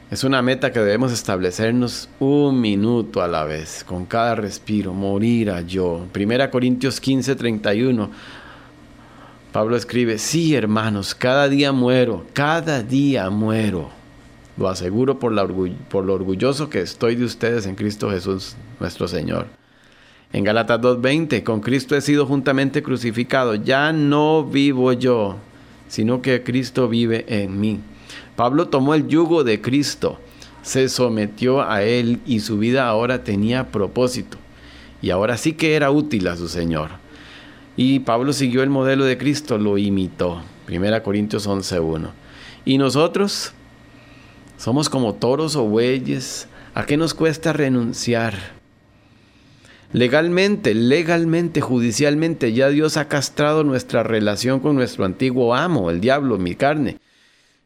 Es 0.10 0.24
una 0.24 0.42
meta 0.42 0.72
que 0.72 0.80
debemos 0.80 1.12
establecernos 1.12 2.08
un 2.20 2.62
minuto 2.62 3.22
a 3.22 3.28
la 3.28 3.44
vez, 3.44 3.84
con 3.84 4.06
cada 4.06 4.36
respiro, 4.36 4.94
morir 4.94 5.52
a 5.52 5.62
yo. 5.62 6.08
Primera 6.14 6.50
Corintios 6.50 7.02
15, 7.02 7.36
31. 7.36 8.10
Pablo 9.52 9.76
escribe, 9.76 10.18
sí 10.18 10.56
hermanos, 10.56 11.14
cada 11.14 11.50
día 11.50 11.74
muero, 11.74 12.26
cada 12.34 12.84
día 12.84 13.30
muero. 13.30 13.90
Lo 14.56 14.70
aseguro 14.70 15.20
por, 15.20 15.34
por 15.90 16.06
lo 16.06 16.14
orgulloso 16.14 16.70
que 16.70 16.80
estoy 16.80 17.16
de 17.16 17.26
ustedes 17.26 17.66
en 17.66 17.76
Cristo 17.76 18.10
Jesús, 18.10 18.56
nuestro 18.80 19.08
Señor. 19.08 19.57
En 20.34 20.44
Galatas 20.44 20.82
2.20, 20.82 21.44
con 21.44 21.62
Cristo 21.62 21.96
he 21.96 22.02
sido 22.02 22.26
juntamente 22.26 22.84
crucificado, 22.84 23.56
ya 23.56 23.94
no 23.94 24.44
vivo 24.44 24.92
yo, 24.92 25.38
sino 25.88 26.22
que 26.22 26.44
Cristo 26.44 26.90
vive 26.90 27.26
en 27.28 27.60
mí. 27.60 27.80
Pablo 28.36 28.68
tomó 28.68 28.94
el 28.94 29.08
yugo 29.08 29.44
de 29.44 29.62
Cristo, 29.62 30.20
se 30.62 30.90
sometió 30.90 31.62
a 31.62 31.84
él 31.84 32.20
y 32.26 32.42
su 32.42 32.58
vida 32.58 32.88
ahora 32.88 33.24
tenía 33.24 33.72
propósito. 33.72 34.38
Y 35.02 35.12
ahora 35.12 35.38
sí 35.38 35.54
que 35.54 35.76
era 35.76 35.92
útil 35.92 36.28
a 36.28 36.36
su 36.36 36.50
Señor. 36.50 36.90
Y 37.78 38.00
Pablo 38.00 38.34
siguió 38.34 38.64
el 38.64 38.70
modelo 38.70 39.06
de 39.06 39.18
Cristo, 39.18 39.58
lo 39.58 39.78
imitó. 39.78 40.42
1 40.68 41.04
Corintios 41.04 41.48
11.1. 41.48 42.10
Y 42.66 42.78
nosotros 42.78 43.54
somos 44.58 44.90
como 44.90 45.14
toros 45.14 45.56
o 45.56 45.64
bueyes. 45.64 46.48
¿A 46.74 46.86
qué 46.86 46.98
nos 46.98 47.14
cuesta 47.14 47.54
renunciar? 47.54 48.57
Legalmente, 49.94 50.74
legalmente, 50.74 51.62
judicialmente, 51.62 52.52
ya 52.52 52.68
Dios 52.68 52.98
ha 52.98 53.08
castrado 53.08 53.64
nuestra 53.64 54.04
relación 54.04 54.60
con 54.60 54.76
nuestro 54.76 55.06
antiguo 55.06 55.56
amo, 55.56 55.90
el 55.90 56.02
diablo, 56.02 56.38
mi 56.38 56.56
carne. 56.56 56.98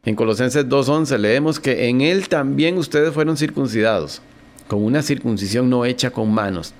En 0.06 0.16
Colosenses 0.16 0.68
2.11 0.68 1.18
leemos 1.18 1.60
que 1.60 1.90
en 1.90 2.01
él 2.01 2.30
también 2.30 2.78
ustedes 2.78 3.12
fueron 3.12 3.38
circuncidados, 3.38 4.22
con 4.68 4.84
una 4.84 5.01
circuncisión 5.01 5.70
no 5.70 5.84
hecha 5.84 6.12
con 6.12 6.32
manos, 6.32 6.75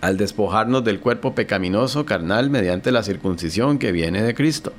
al 0.00 0.16
despojarnos 0.16 0.84
del 0.84 0.98
cuerpo 0.98 1.36
pecaminoso 1.36 2.04
carnal 2.04 2.50
mediante 2.50 2.90
la 2.90 3.04
circuncisión 3.04 3.78
que 3.78 3.92
viene 3.92 4.22
de 4.22 4.34
Cristo. 4.34 4.72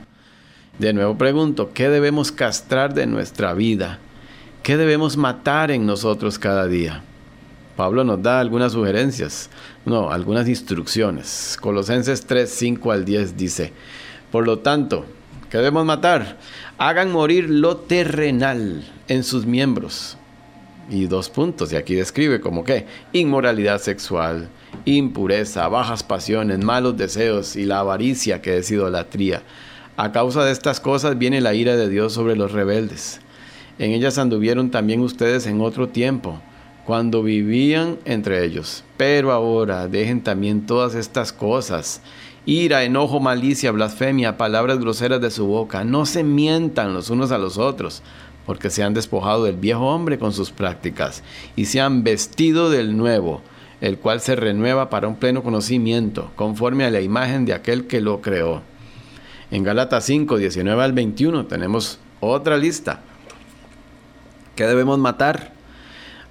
De 0.77 0.91
nuevo 0.91 1.17
pregunto, 1.17 1.71
¿qué 1.73 1.89
debemos 1.89 2.33
castrar 2.33 2.93
de 2.93 3.07
nuestra 3.07 3.53
vida? 3.53 3.99
¿Qué 4.61 4.75
debemos 4.75 5.15
matar 5.15 5.71
en 5.71 5.85
nosotros 5.85 6.37
cada 6.37 6.67
día? 6.67 7.01
Pablo 7.75 8.03
nos 8.03 8.21
da 8.21 8.39
algunas 8.39 8.73
sugerencias, 8.73 9.49
no, 9.85 10.11
algunas 10.11 10.47
instrucciones. 10.47 11.57
Colosenses 11.59 12.25
3, 12.25 12.49
5 12.49 12.91
al 12.91 13.05
10 13.05 13.37
dice, 13.37 13.73
por 14.31 14.45
lo 14.45 14.59
tanto, 14.59 15.05
¿qué 15.49 15.57
debemos 15.57 15.85
matar? 15.85 16.37
hagan 16.77 17.11
morir 17.11 17.49
lo 17.49 17.77
terrenal 17.77 18.83
en 19.07 19.23
sus 19.23 19.45
miembros. 19.45 20.17
Y 20.89 21.07
dos 21.07 21.29
puntos, 21.29 21.73
y 21.73 21.77
aquí 21.77 21.95
describe 21.95 22.39
como 22.39 22.63
que 22.63 22.85
inmoralidad 23.11 23.81
sexual, 23.81 24.49
impureza, 24.85 25.67
bajas 25.67 26.03
pasiones, 26.03 26.59
malos 26.63 26.95
deseos 26.95 27.55
y 27.55 27.65
la 27.65 27.79
avaricia 27.79 28.41
que 28.41 28.57
es 28.57 28.69
idolatría. 28.69 29.41
A 29.97 30.11
causa 30.11 30.43
de 30.43 30.51
estas 30.51 30.79
cosas 30.79 31.17
viene 31.17 31.41
la 31.41 31.55
ira 31.55 31.75
de 31.75 31.89
Dios 31.89 32.13
sobre 32.13 32.35
los 32.35 32.51
rebeldes. 32.51 33.19
En 33.79 33.91
ellas 33.91 34.19
anduvieron 34.19 34.69
también 34.69 34.99
ustedes 35.01 35.47
en 35.47 35.59
otro 35.59 35.89
tiempo, 35.89 36.39
cuando 36.85 37.23
vivían 37.23 37.97
entre 38.05 38.45
ellos. 38.45 38.83
Pero 38.97 39.31
ahora 39.31 39.87
dejen 39.87 40.21
también 40.21 40.65
todas 40.65 40.95
estas 40.95 41.33
cosas 41.33 42.01
ira, 42.45 42.83
enojo, 42.83 43.19
malicia, 43.19 43.71
blasfemia, 43.71 44.37
palabras 44.37 44.79
groseras 44.79 45.19
de 45.19 45.31
su 45.31 45.47
boca. 45.47 45.83
No 45.83 46.05
se 46.05 46.23
mientan 46.23 46.93
los 46.93 47.09
unos 47.09 47.31
a 47.31 47.37
los 47.37 47.57
otros, 47.57 48.03
porque 48.45 48.69
se 48.69 48.83
han 48.83 48.93
despojado 48.93 49.45
del 49.45 49.57
viejo 49.57 49.87
hombre 49.87 50.19
con 50.19 50.31
sus 50.31 50.51
prácticas 50.51 51.23
y 51.55 51.65
se 51.65 51.81
han 51.81 52.03
vestido 52.03 52.69
del 52.69 52.95
nuevo, 52.95 53.41
el 53.81 53.97
cual 53.97 54.21
se 54.21 54.35
renueva 54.35 54.89
para 54.89 55.07
un 55.07 55.15
pleno 55.15 55.43
conocimiento, 55.43 56.31
conforme 56.35 56.85
a 56.85 56.91
la 56.91 57.01
imagen 57.01 57.45
de 57.45 57.53
aquel 57.53 57.87
que 57.87 58.01
lo 58.01 58.21
creó. 58.21 58.61
En 59.51 59.63
Galatas 59.63 60.05
5, 60.05 60.37
19 60.37 60.83
al 60.83 60.93
21 60.93 61.45
tenemos 61.47 61.99
otra 62.19 62.57
lista. 62.57 63.01
¿Qué 64.55 64.65
debemos 64.65 64.97
matar? 64.99 65.54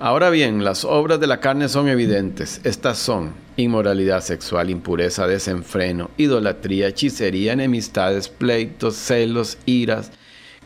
Ahora 0.00 0.30
bien, 0.30 0.64
las 0.64 0.84
obras 0.84 1.20
de 1.20 1.28
la 1.28 1.38
carne 1.38 1.68
son 1.68 1.88
evidentes. 1.88 2.60
Estas 2.64 2.98
son 2.98 3.32
inmoralidad 3.56 4.22
sexual, 4.22 4.68
impureza, 4.70 5.28
desenfreno, 5.28 6.10
idolatría, 6.16 6.88
hechicería, 6.88 7.52
enemistades, 7.52 8.28
pleitos, 8.28 8.96
celos, 8.96 9.56
iras, 9.66 10.10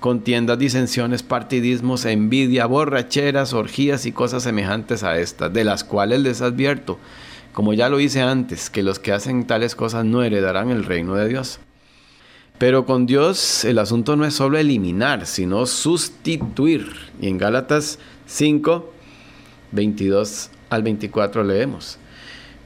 contiendas, 0.01 0.59
disensiones, 0.59 1.23
partidismos, 1.23 2.07
envidia, 2.07 2.65
borracheras, 2.65 3.53
orgías 3.53 4.07
y 4.07 4.13
cosas 4.13 4.45
semejantes 4.45 5.03
a 5.03 5.19
estas, 5.19 5.53
de 5.53 5.65
las 5.65 5.85
cuales 5.85 6.21
les 6.21 6.41
advierto, 6.41 6.99
como 7.53 7.75
ya 7.75 7.91
lo 7.91 8.01
hice 8.01 8.23
antes, 8.23 8.71
que 8.71 8.83
los 8.83 8.99
que 8.99 9.13
hacen 9.13 9.47
tales 9.47 9.75
cosas 9.75 10.07
no 10.07 10.23
heredarán 10.23 10.71
el 10.71 10.85
reino 10.85 11.15
de 11.17 11.29
Dios. 11.29 11.61
Pero 12.57 12.87
con 12.87 13.05
Dios 13.05 13.65
el 13.67 13.79
asunto 13.79 14.17
no 14.17 14.25
es 14.25 14.35
solo 14.35 14.57
eliminar, 14.57 15.27
sino 15.27 15.67
sustituir. 15.67 16.87
Y 17.21 17.29
en 17.29 17.39
Gálatas 17.39 17.99
5, 18.27 18.95
22 19.73 20.51
al 20.71 20.83
24 20.83 21.45
leemos. 21.45 21.99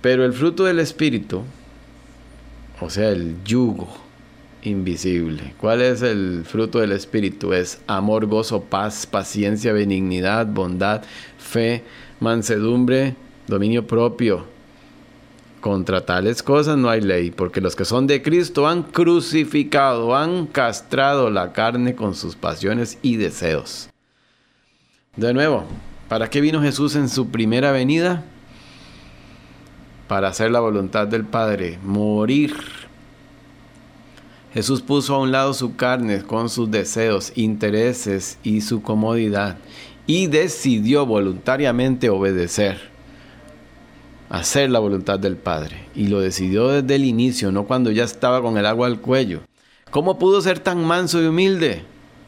Pero 0.01 0.25
el 0.25 0.33
fruto 0.33 0.65
del 0.65 0.81
Espíritu, 0.81 1.43
o 2.81 2.91
sea, 2.91 3.11
el 3.11 3.37
yugo 3.45 3.89
invisible. 4.63 5.55
¿Cuál 5.59 5.83
es 5.83 6.03
el 6.03 6.45
fruto 6.45 6.81
del 6.81 6.93
Espíritu? 6.93 7.53
Es 7.53 7.81
amor, 7.87 8.27
gozo, 8.27 8.63
paz, 8.63 9.07
paciencia, 9.07 9.73
benignidad, 9.73 10.47
bondad, 10.47 11.03
fe, 11.39 11.85
mansedumbre, 12.21 13.15
dominio 13.47 13.87
propio. 13.87 14.47
Contra 15.61 16.05
tales 16.05 16.43
cosas 16.43 16.77
no 16.77 16.91
hay 16.91 17.01
ley, 17.01 17.31
porque 17.31 17.61
los 17.61 17.77
que 17.77 17.85
son 17.85 18.09
de 18.09 18.21
Cristo 18.21 18.67
han 18.67 18.83
crucificado, 18.83 20.17
han 20.17 20.47
castrado 20.47 21.31
la 21.31 21.53
carne 21.53 21.95
con 21.95 22.17
sus 22.17 22.35
pasiones 22.35 22.99
y 23.01 23.17
deseos. 23.17 23.89
De 25.15 25.33
nuevo, 25.33 25.65
¿Para 26.13 26.29
qué 26.29 26.43
vino 26.43 26.61
Jesús 26.61 26.95
en 26.95 27.09
su 27.09 27.29
primera 27.29 27.73
venida? 27.73 28.23
Para 30.09 30.29
hacer 30.29 30.51
la 30.51 30.61
voluntad 30.61 31.07
del 31.07 31.25
Padre, 31.25 31.79
morir. 31.83 32.55
Jesús 34.53 34.83
puso 34.83 35.15
a 35.15 35.21
un 35.21 35.33
lado 35.33 35.55
su 35.55 35.75
carne 35.75 36.21
con 36.21 36.51
sus 36.51 36.71
deseos, 36.71 37.33
intereses 37.35 38.37
y 38.43 38.61
su 38.61 38.83
comodidad 38.83 39.57
y 40.07 40.27
decidió 40.27 41.07
voluntariamente 41.07 42.11
obedecer, 42.11 42.79
hacer 44.29 44.69
la 44.69 44.81
voluntad 44.81 45.19
del 45.19 45.37
Padre. 45.37 45.87
Y 45.95 46.09
lo 46.09 46.21
decidió 46.21 46.69
desde 46.69 46.95
el 46.95 47.07
inicio, 47.07 47.53
no 47.53 47.65
cuando 47.65 47.91
ya 47.91 48.05
estaba 48.05 48.43
con 48.43 48.59
el 48.59 48.67
agua 48.67 48.87
al 48.87 49.01
cuello. 49.01 49.41
¿Cómo 49.91 50.19
pudo 50.19 50.43
ser 50.43 50.59
tan 50.59 50.85
manso 50.85 51.23
y 51.23 51.25
humilde? 51.25 51.85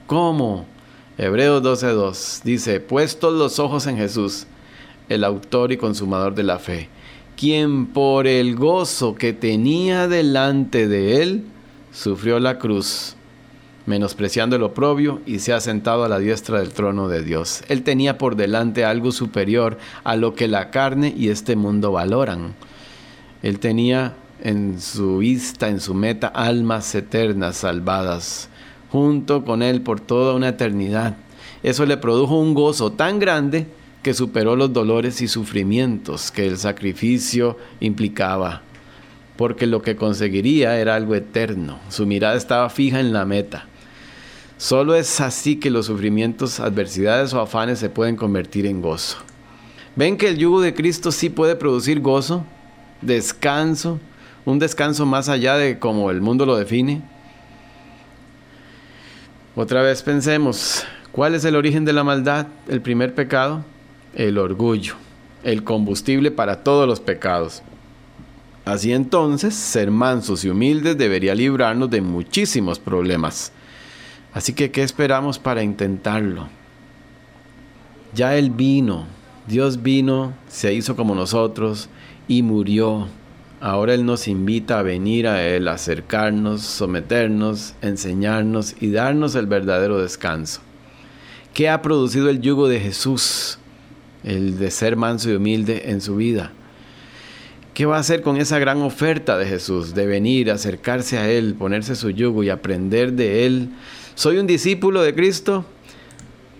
¿Cómo? 0.06 0.72
Hebreos 1.16 1.62
12:2 1.62 2.42
dice, 2.42 2.80
puestos 2.80 3.33
los 3.35 3.61
ojos 3.61 3.87
en 3.87 3.97
Jesús, 3.97 4.49
el 5.09 5.23
autor 5.23 5.71
y 5.71 5.76
consumador 5.76 6.35
de 6.35 6.42
la 6.42 6.59
fe, 6.59 6.88
quien 7.37 7.87
por 7.87 8.26
el 8.26 8.56
gozo 8.56 9.14
que 9.14 9.33
tenía 9.33 10.09
delante 10.09 10.88
de 10.88 11.23
él, 11.23 11.44
sufrió 11.92 12.40
la 12.40 12.59
cruz, 12.59 13.14
menospreciando 13.87 14.56
el 14.56 14.64
oprobio 14.64 15.21
y 15.25 15.38
se 15.38 15.52
ha 15.52 15.61
sentado 15.61 16.02
a 16.02 16.09
la 16.09 16.18
diestra 16.18 16.59
del 16.59 16.73
trono 16.73 17.06
de 17.06 17.23
Dios. 17.23 17.62
Él 17.68 17.85
tenía 17.85 18.18
por 18.18 18.35
delante 18.35 18.85
algo 18.85 19.12
superior 19.12 19.78
a 20.02 20.16
lo 20.16 20.35
que 20.35 20.49
la 20.49 20.71
carne 20.71 21.14
y 21.16 21.28
este 21.28 21.54
mundo 21.54 21.92
valoran. 21.92 22.56
Él 23.44 23.61
tenía 23.61 24.14
en 24.42 24.80
su 24.80 25.18
vista, 25.18 25.68
en 25.68 25.78
su 25.78 25.94
meta, 25.94 26.26
almas 26.26 26.92
eternas 26.97 27.59
salvadas 27.59 28.49
junto 28.94 29.44
con 29.44 29.60
Él 29.64 29.80
por 29.80 29.98
toda 29.98 30.34
una 30.34 30.50
eternidad. 30.50 31.16
Eso 31.64 31.84
le 31.84 31.96
produjo 31.96 32.38
un 32.38 32.54
gozo 32.54 32.92
tan 32.92 33.18
grande 33.18 33.66
que 34.04 34.14
superó 34.14 34.54
los 34.54 34.72
dolores 34.72 35.20
y 35.20 35.26
sufrimientos 35.26 36.30
que 36.30 36.46
el 36.46 36.58
sacrificio 36.58 37.58
implicaba, 37.80 38.62
porque 39.34 39.66
lo 39.66 39.82
que 39.82 39.96
conseguiría 39.96 40.78
era 40.78 40.94
algo 40.94 41.16
eterno. 41.16 41.80
Su 41.88 42.06
mirada 42.06 42.36
estaba 42.36 42.70
fija 42.70 43.00
en 43.00 43.12
la 43.12 43.24
meta. 43.24 43.66
Solo 44.58 44.94
es 44.94 45.20
así 45.20 45.56
que 45.56 45.70
los 45.70 45.86
sufrimientos, 45.86 46.60
adversidades 46.60 47.34
o 47.34 47.40
afanes 47.40 47.80
se 47.80 47.90
pueden 47.90 48.14
convertir 48.14 48.64
en 48.64 48.80
gozo. 48.80 49.16
¿Ven 49.96 50.16
que 50.16 50.28
el 50.28 50.38
yugo 50.38 50.60
de 50.60 50.72
Cristo 50.72 51.10
sí 51.10 51.30
puede 51.30 51.56
producir 51.56 51.98
gozo, 51.98 52.44
descanso, 53.02 53.98
un 54.44 54.60
descanso 54.60 55.04
más 55.04 55.28
allá 55.28 55.56
de 55.56 55.80
como 55.80 56.12
el 56.12 56.20
mundo 56.20 56.46
lo 56.46 56.54
define? 56.54 57.02
Otra 59.56 59.82
vez 59.82 60.02
pensemos, 60.02 60.84
¿cuál 61.12 61.37
es 61.37 61.44
el 61.44 61.54
origen 61.54 61.84
de 61.84 61.92
la 61.92 62.02
maldad? 62.02 62.49
El 62.66 62.80
primer 62.80 63.14
pecado, 63.14 63.64
el 64.12 64.37
orgullo, 64.37 64.94
el 65.44 65.62
combustible 65.62 66.32
para 66.32 66.64
todos 66.64 66.88
los 66.88 66.99
pecados. 66.99 67.62
Así 68.64 68.92
entonces, 68.92 69.54
ser 69.54 69.92
mansos 69.92 70.44
y 70.44 70.49
humildes 70.49 70.99
debería 70.99 71.37
librarnos 71.37 71.88
de 71.88 72.00
muchísimos 72.00 72.80
problemas. 72.80 73.52
Así 74.32 74.54
que, 74.54 74.73
¿qué 74.73 74.82
esperamos 74.82 75.38
para 75.38 75.62
intentarlo? 75.62 76.49
Ya 78.12 78.37
Él 78.37 78.50
vino, 78.50 79.06
Dios 79.46 79.84
vino, 79.84 80.32
se 80.49 80.75
hizo 80.75 80.96
como 80.96 81.14
nosotros 81.14 81.88
y 82.26 82.42
murió. 82.42 83.06
Ahora 83.64 83.94
Él 83.94 84.04
nos 84.04 84.28
invita 84.28 84.78
a 84.78 84.83
venir 84.83 85.26
a 85.26 85.42
Él, 85.42 85.68
acercarnos, 85.68 86.61
someternos, 86.61 87.73
enseñarnos 87.80 88.75
y 88.78 88.90
darnos 88.90 89.35
el 89.37 89.47
verdadero 89.47 90.02
descanso. 90.02 90.61
¿Qué 91.54 91.71
ha 91.71 91.80
producido 91.80 92.28
el 92.28 92.42
yugo 92.42 92.68
de 92.68 92.78
Jesús? 92.78 93.59
El 94.23 94.59
de 94.59 94.71
ser 94.71 94.97
manso 94.97 95.30
y 95.30 95.37
humilde 95.37 95.85
en 95.87 96.02
su 96.02 96.16
vida. 96.16 96.52
¿Qué 97.73 97.87
va 97.87 97.97
a 97.97 98.00
hacer 98.00 98.21
con 98.21 98.37
esa 98.37 98.59
gran 98.59 98.83
oferta 98.83 99.38
de 99.38 99.47
Jesús? 99.47 99.94
De 99.94 100.04
venir, 100.04 100.50
acercarse 100.50 101.16
a 101.16 101.30
Él, 101.30 101.54
ponerse 101.54 101.97
su 101.97 102.11
yugo 102.11 102.44
y 102.44 102.50
aprender 102.50 103.14
de 103.14 103.47
Él. 103.47 103.71
¿Soy 104.14 104.37
un 104.37 104.47
discípulo 104.47 105.00
de 105.00 105.14
Cristo? 105.14 105.64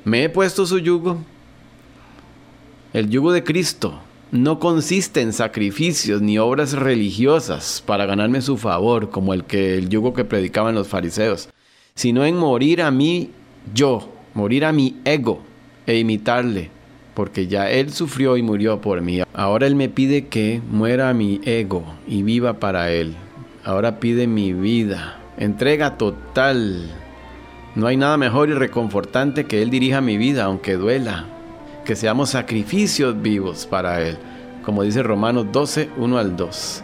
¿Me 0.07 0.25
he 0.25 0.31
puesto 0.31 0.65
su 0.65 0.79
yugo? 0.79 1.23
El 2.95 3.11
yugo 3.11 3.31
de 3.31 3.45
Cristo 3.45 4.01
no 4.35 4.59
consiste 4.59 5.21
en 5.21 5.33
sacrificios 5.33 6.21
ni 6.21 6.39
obras 6.39 6.73
religiosas 6.73 7.81
para 7.87 8.05
ganarme 8.05 8.43
su 8.43 8.57
favor, 8.57 9.11
como 9.11 9.33
el 9.33 9.45
que 9.45 9.79
el 9.79 9.89
yugo 9.89 10.13
que 10.13 10.25
predicaban 10.25 10.75
los 10.75 10.89
fariseos, 10.89 11.51
sino 11.95 12.25
en 12.25 12.37
morir 12.37 12.83
a 12.83 12.91
mí 12.91 13.31
yo, 13.73 14.13
morir 14.35 14.65
a 14.65 14.73
mi 14.73 14.97
ego 15.05 15.41
e 15.87 16.01
imitarle, 16.01 16.71
porque 17.15 17.47
ya 17.47 17.71
él 17.71 17.93
sufrió 17.93 18.37
y 18.37 18.43
murió 18.43 18.81
por 18.81 19.01
mí. 19.03 19.21
Ahora 19.35 19.69
él 19.69 19.77
me 19.77 19.89
pide 19.89 20.27
que 20.27 20.61
muera 20.69 21.15
mi 21.15 21.41
ego 21.45 21.85
y 22.09 22.25
viva 22.25 22.55
para 22.55 22.91
él. 22.91 23.15
Ahora 23.63 24.01
pide 24.01 24.27
mi 24.27 24.53
vida, 24.53 25.21
entrega 25.39 25.97
total. 25.97 26.91
No 27.77 27.87
hay 27.87 27.97
nada 27.97 28.17
mejor 28.17 28.49
y 28.49 28.55
reconfortante 28.55 29.45
que 29.45 29.63
él 29.63 29.71
dirija 29.71 30.01
mi 30.01 30.17
vida, 30.17 30.43
aunque 30.43 30.73
duela, 30.73 31.27
que 31.85 31.97
seamos 31.97 32.31
sacrificios 32.31 33.21
vivos 33.21 33.67
para 33.67 34.01
Él, 34.01 34.19
como 34.65 34.83
dice 34.83 35.03
Romanos 35.03 35.47
12, 35.53 35.91
1 35.97 36.19
al 36.19 36.37
2. 36.37 36.83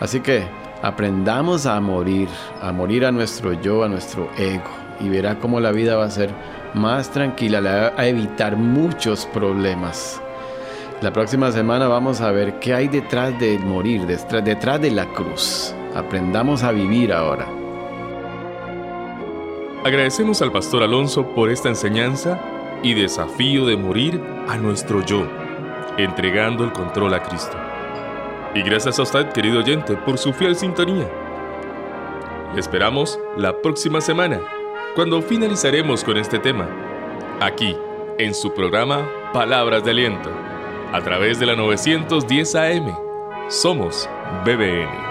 Así 0.00 0.20
que 0.20 0.44
aprendamos 0.82 1.66
a 1.66 1.80
morir, 1.80 2.28
a 2.62 2.72
morir 2.72 3.04
a 3.04 3.12
nuestro 3.12 3.60
yo, 3.60 3.82
a 3.82 3.88
nuestro 3.88 4.30
ego, 4.38 4.70
y 5.00 5.08
verá 5.08 5.38
cómo 5.38 5.60
la 5.60 5.72
vida 5.72 5.96
va 5.96 6.04
a 6.04 6.10
ser 6.10 6.30
más 6.74 7.10
tranquila, 7.10 7.92
a 7.96 8.06
evitar 8.06 8.56
muchos 8.56 9.26
problemas. 9.26 10.20
La 11.02 11.12
próxima 11.12 11.52
semana 11.52 11.88
vamos 11.88 12.20
a 12.20 12.30
ver 12.30 12.58
qué 12.58 12.72
hay 12.74 12.88
detrás 12.88 13.38
del 13.38 13.60
morir, 13.60 14.06
detrás 14.06 14.80
de 14.80 14.90
la 14.90 15.06
cruz. 15.12 15.74
Aprendamos 15.94 16.62
a 16.62 16.72
vivir 16.72 17.12
ahora. 17.12 17.46
Agradecemos 19.84 20.42
al 20.42 20.52
pastor 20.52 20.82
Alonso 20.82 21.26
por 21.34 21.50
esta 21.50 21.68
enseñanza 21.68 22.40
y 22.82 22.94
desafío 22.94 23.66
de 23.66 23.76
morir 23.76 24.20
a 24.48 24.56
nuestro 24.56 25.04
yo, 25.04 25.26
entregando 25.96 26.64
el 26.64 26.72
control 26.72 27.14
a 27.14 27.22
Cristo. 27.22 27.56
Y 28.54 28.62
gracias 28.62 28.98
a 28.98 29.02
usted, 29.02 29.30
querido 29.32 29.58
oyente, 29.58 29.96
por 29.96 30.18
su 30.18 30.32
fiel 30.32 30.56
sintonía. 30.56 31.08
Le 32.54 32.60
esperamos 32.60 33.18
la 33.36 33.60
próxima 33.60 34.00
semana, 34.00 34.40
cuando 34.94 35.20
finalizaremos 35.20 36.02
con 36.02 36.16
este 36.16 36.38
tema, 36.38 36.68
aquí, 37.40 37.76
en 38.18 38.34
su 38.34 38.54
programa 38.54 39.06
Palabras 39.32 39.84
de 39.84 39.90
Aliento, 39.90 40.30
a 40.92 41.02
través 41.02 41.38
de 41.38 41.46
la 41.46 41.56
910 41.56 42.54
AM. 42.54 42.96
Somos 43.48 44.08
BBN. 44.44 45.05